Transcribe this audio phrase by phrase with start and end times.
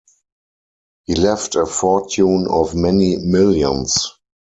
[1.05, 4.11] He left a fortune of many millions.